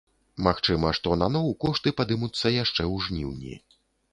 Магчыма, 0.45 0.93
што 0.99 1.17
наноў 1.23 1.45
кошты 1.65 1.93
падымуцца 1.99 2.53
яшчэ 2.55 2.77
ў 2.93 2.95
жніўні. 3.07 3.55